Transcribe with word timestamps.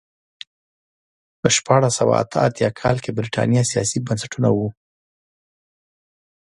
په 1.39 1.47
شپاړس 1.55 1.93
سوه 1.99 2.13
اته 2.23 2.37
اتیا 2.47 2.69
کال 2.79 2.97
کې 3.03 3.15
برېټانیا 3.17 3.63
سیاسي 3.71 3.97
بنسټونه 4.07 4.49
وو. 4.55 4.67